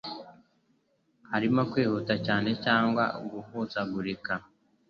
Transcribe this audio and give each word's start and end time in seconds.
harimo 1.31 1.61
kwihuta 1.71 2.13
cyane 2.25 2.49
cyangwa 2.65 3.03
guhuzagurika. 3.29 4.33